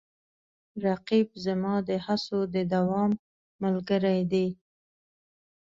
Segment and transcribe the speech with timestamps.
[0.85, 3.11] رقیب زما د هڅو د دوام
[3.63, 4.47] ملګری دی